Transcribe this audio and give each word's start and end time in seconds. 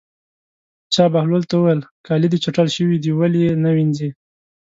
چا 0.93 1.03
بهلول 1.13 1.43
ته 1.49 1.55
وویل: 1.57 1.81
کالي 2.07 2.27
دې 2.31 2.37
چټل 2.43 2.67
شوي 2.75 2.97
دي 3.03 3.11
ولې 3.13 3.39
یې 3.45 3.51
نه 3.63 3.69
وینځې. 3.75 4.09